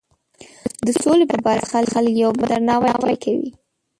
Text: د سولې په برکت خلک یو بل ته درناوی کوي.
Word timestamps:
د 0.85 0.87
سولې 1.01 1.25
په 1.31 1.37
برکت 1.45 1.71
خلک 1.93 2.13
یو 2.23 2.31
بل 2.37 2.47
ته 2.51 2.57
درناوی 2.57 3.15
کوي. 3.23 3.49